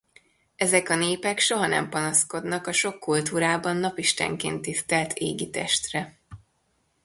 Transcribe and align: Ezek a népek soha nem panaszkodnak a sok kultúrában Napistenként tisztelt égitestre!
Ezek 0.55 0.89
a 0.89 0.95
népek 0.95 1.39
soha 1.39 1.67
nem 1.67 1.89
panaszkodnak 1.89 2.67
a 2.67 2.71
sok 2.71 2.99
kultúrában 2.99 3.75
Napistenként 3.75 4.61
tisztelt 4.61 5.13
égitestre! 5.13 6.19